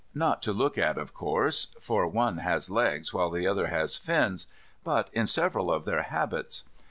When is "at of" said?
0.79-1.13